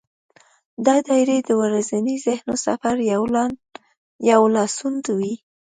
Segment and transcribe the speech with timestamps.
[0.85, 2.95] دا ډایري د ورځني ذهني سفر
[4.31, 5.33] یو لاسوند وي.